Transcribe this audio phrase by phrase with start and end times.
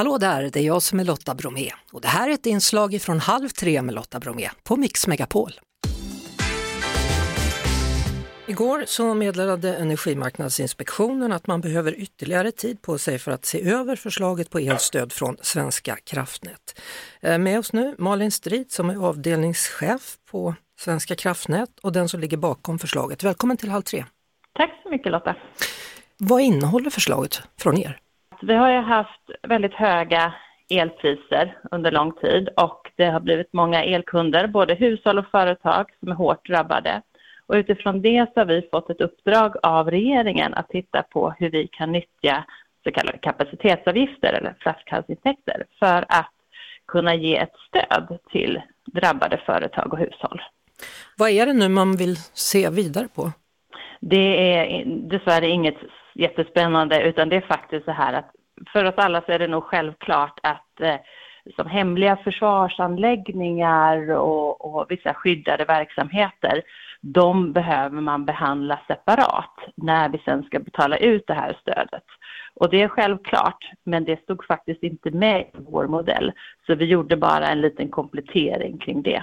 [0.00, 3.02] Hallå där, det är jag som är Lotta Bromé och det här är ett inslag
[3.02, 5.50] från Halv tre med Lotta Bromé på Mix Megapol.
[8.46, 13.96] Igår så meddelade Energimarknadsinspektionen att man behöver ytterligare tid på sig för att se över
[13.96, 16.80] förslaget på elstöd från Svenska kraftnät.
[17.20, 22.20] Eh, med oss nu Malin Strid som är avdelningschef på Svenska kraftnät och den som
[22.20, 23.24] ligger bakom förslaget.
[23.24, 24.04] Välkommen till Halv tre.
[24.54, 25.36] Tack så mycket Lotta.
[26.18, 28.00] Vad innehåller förslaget från er?
[28.42, 30.34] Vi har ju haft väldigt höga
[30.70, 36.08] elpriser under lång tid och det har blivit många elkunder, både hushåll och företag, som
[36.08, 37.02] är hårt drabbade.
[37.46, 41.50] Och utifrån det så har vi fått ett uppdrag av regeringen att titta på hur
[41.50, 42.44] vi kan nyttja
[42.84, 46.32] så kallade kapacitetsavgifter eller flaskhalsintäkter för att
[46.88, 50.42] kunna ge ett stöd till drabbade företag och hushåll.
[51.16, 53.32] Vad är det nu man vill se vidare på?
[54.00, 55.76] Det är dessvärre inget
[56.20, 58.30] jättespännande utan det är faktiskt så här att
[58.72, 60.96] för oss alla så är det nog självklart att eh,
[61.56, 66.62] som hemliga försvarsanläggningar och, och vissa skyddade verksamheter,
[67.00, 72.04] de behöver man behandla separat när vi sen ska betala ut det här stödet.
[72.54, 76.32] Och det är självklart, men det stod faktiskt inte med i vår modell.
[76.66, 79.22] Så vi gjorde bara en liten komplettering kring det.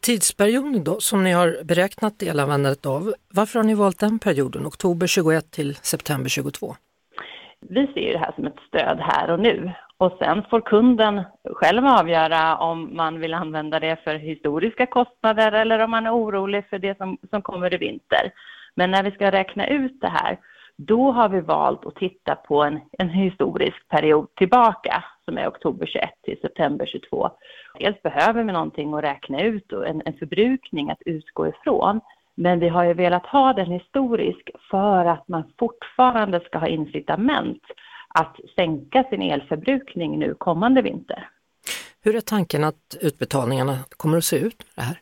[0.00, 5.06] Tidsperioden då, som ni har beräknat elanvändandet av, varför har ni valt den perioden, oktober
[5.06, 6.74] 21 till september 22?
[7.60, 11.22] Vi ser det här som ett stöd här och nu och sen får kunden
[11.54, 16.68] själv avgöra om man vill använda det för historiska kostnader eller om man är orolig
[16.70, 18.32] för det som, som kommer i vinter.
[18.74, 20.38] Men när vi ska räkna ut det här,
[20.78, 25.86] då har vi valt att titta på en, en historisk period tillbaka som är oktober
[25.86, 27.30] 21 till september 22.
[27.78, 32.00] Dels behöver vi någonting att räkna ut och en, en förbrukning att utgå ifrån.
[32.34, 37.62] Men vi har ju velat ha den historisk för att man fortfarande ska ha incitament
[38.08, 41.28] att sänka sin elförbrukning nu kommande vinter.
[42.00, 44.98] Hur är tanken att utbetalningarna kommer att se ut det här?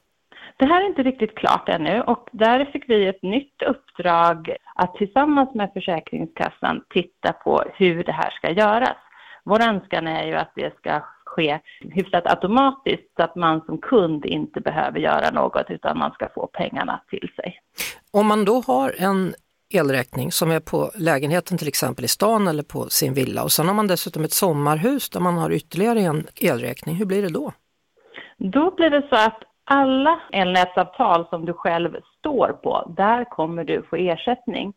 [0.58, 4.94] Det här är inte riktigt klart ännu och där fick vi ett nytt uppdrag att
[4.94, 8.97] tillsammans med Försäkringskassan titta på hur det här ska göras.
[9.44, 14.26] Vår önskan är ju att det ska ske hyfsat automatiskt så att man som kund
[14.26, 17.60] inte behöver göra något utan man ska få pengarna till sig.
[18.10, 19.34] Om man då har en
[19.75, 23.66] elräkning som är på lägenheten till exempel i stan eller på sin villa och sen
[23.66, 27.52] har man dessutom ett sommarhus där man har ytterligare en elräkning, hur blir det då?
[28.38, 33.82] Då blir det så att alla elnätsavtal som du själv står på, där kommer du
[33.82, 34.75] få ersättning.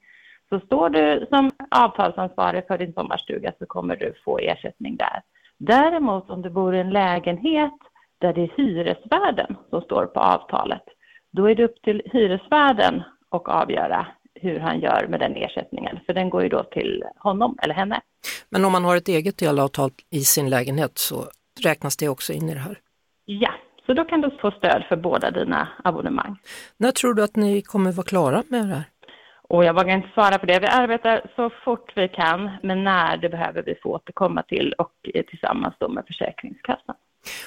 [0.49, 5.21] Så står du som avtalsansvarig för din sommarstuga så kommer du få ersättning där.
[5.57, 7.73] Däremot om du bor i en lägenhet
[8.17, 10.83] där det är hyresvärden som står på avtalet,
[11.31, 16.13] då är det upp till hyresvärden att avgöra hur han gör med den ersättningen, för
[16.13, 18.01] den går ju då till honom eller henne.
[18.49, 21.25] Men om man har ett eget elavtal i sin lägenhet så
[21.63, 22.79] räknas det också in i det här?
[23.25, 23.51] Ja,
[23.89, 26.39] så då kan du få stöd för båda dina abonnemang.
[26.77, 28.83] När tror du att ni kommer vara klara med det här?
[29.49, 30.59] Och jag vågar inte svara på det.
[30.59, 34.91] Vi arbetar så fort vi kan, men när det behöver vi få återkomma till och
[35.29, 36.95] tillsammans då med Försäkringskassan.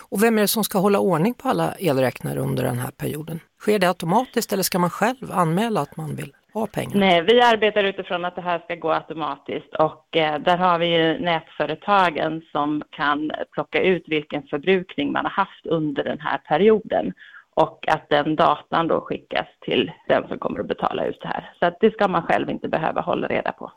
[0.09, 3.41] Och vem är det som ska hålla ordning på alla elräknare under den här perioden?
[3.61, 6.99] Sker det automatiskt eller ska man själv anmäla att man vill ha pengar?
[6.99, 10.87] Nej, vi arbetar utifrån att det här ska gå automatiskt och eh, där har vi
[10.87, 17.13] ju nätföretagen som kan plocka ut vilken förbrukning man har haft under den här perioden
[17.55, 21.55] och att den datan då skickas till den som kommer att betala ut det här.
[21.59, 23.73] Så att det ska man själv inte behöva hålla reda på.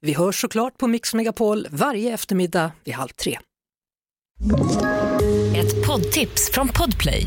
[0.00, 3.38] Vi hörs såklart på Mix Megapol varje eftermiddag vid halv tre.
[5.56, 7.26] Ett poddtips från Podplay.